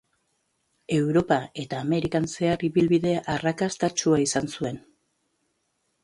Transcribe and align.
Europa 0.99 1.35
eta 1.63 1.81
Amerikan 1.87 2.25
zehar 2.35 2.65
ibilbide 2.67 3.11
arrakastatsua 3.33 4.23
izan 4.25 4.49
zuen. 4.55 4.81